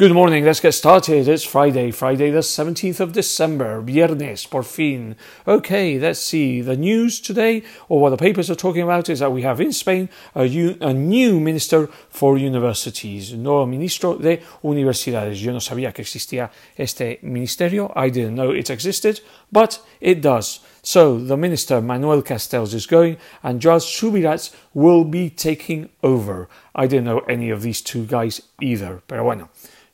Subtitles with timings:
[0.00, 1.28] Good morning, let's get started.
[1.28, 5.14] It's Friday, Friday the 17th of December, viernes, por fin.
[5.46, 6.62] Okay, let's see.
[6.62, 9.74] The news today, or what the papers are talking about, is that we have in
[9.74, 10.44] Spain a,
[10.80, 15.38] a new minister for universities, nuevo ministro de universidades.
[15.38, 17.92] Yo no sabía que existía este ministerio.
[17.94, 19.20] I didn't know it existed,
[19.52, 20.60] but it does.
[20.82, 26.48] So the minister Manuel Castells is going, and Joan Subirats will be taking over.
[26.74, 29.50] I didn't know any of these two guys either, pero bueno.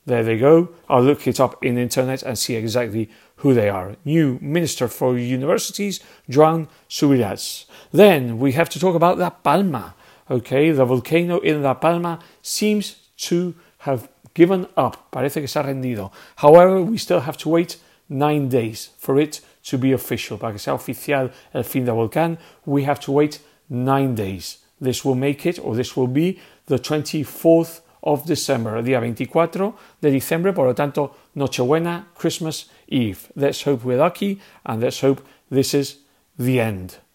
[0.07, 0.69] There they go.
[0.87, 3.97] I'll look it up in the internet and see exactly who they are.
[4.05, 5.99] New Minister for Universities,
[6.29, 7.65] Joan Subirats.
[7.91, 9.95] Then we have to talk about La Palma.
[10.31, 15.11] Okay, the volcano in La Palma seems to have given up.
[15.11, 16.13] Parece que se ha rendido.
[16.37, 17.75] However, we still have to wait
[18.07, 20.37] nine days for it to be official.
[20.37, 24.59] Para que sea oficial el fin del volcán, we have to wait nine days.
[24.79, 30.11] This will make it, or this will be, the 24th of December, día 24 de
[30.11, 33.19] diciembre, por lo tanto, Nochebuena, Christmas Eve.
[33.35, 36.05] Let's hope we're lucky and let's hope this is
[36.37, 37.06] the end.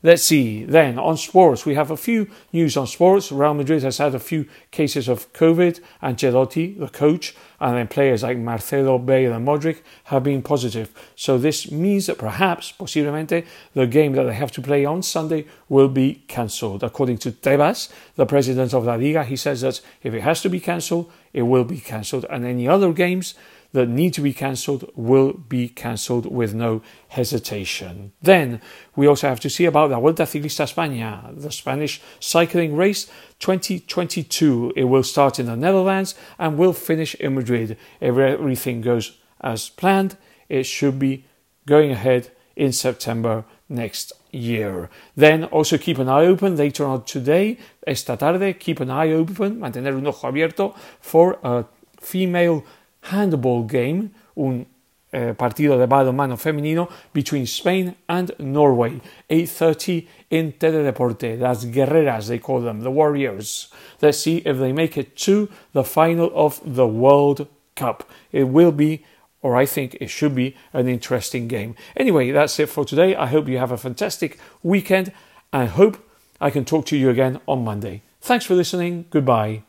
[0.00, 0.64] Let's see.
[0.64, 3.32] Then on sports, we have a few news on sports.
[3.32, 5.80] Real Madrid has had a few cases of COVID.
[6.00, 10.92] Ancelotti, the coach, and then players like Marcelo, Bale, and Modric have been positive.
[11.16, 15.46] So this means that perhaps, posiblemente, the game that they have to play on Sunday
[15.68, 16.84] will be cancelled.
[16.84, 20.48] According to Tebas, the president of La Liga, he says that if it has to
[20.48, 23.34] be cancelled, it will be cancelled, and any other games
[23.72, 28.12] that need to be cancelled will be cancelled with no hesitation.
[28.22, 28.60] Then
[28.96, 33.10] we also have to see about the Vuelta Ciclista España, the Spanish cycling race
[33.40, 34.72] 2022.
[34.74, 37.76] It will start in the Netherlands and will finish in Madrid.
[38.00, 40.16] If everything goes as planned,
[40.48, 41.24] it should be
[41.66, 44.88] going ahead in September next year.
[45.14, 49.60] Then also keep an eye open later on today, esta tarde, keep an eye open,
[49.60, 51.64] mantener un ojo abierto for a
[52.00, 52.64] female
[53.02, 54.66] handball game, un
[55.12, 59.00] eh, partido de balonmano femenino between Spain and Norway.
[59.30, 61.38] 8.30 in Teledeporte.
[61.38, 63.68] Las guerreras, they call them, the warriors.
[64.02, 68.08] Let's see if they make it to the final of the World Cup.
[68.32, 69.04] It will be
[69.40, 71.76] or I think it should be an interesting game.
[71.96, 73.14] Anyway, that's it for today.
[73.14, 75.12] I hope you have a fantastic weekend
[75.52, 75.96] I hope
[76.40, 78.02] I can talk to you again on Monday.
[78.20, 79.06] Thanks for listening.
[79.10, 79.67] Goodbye.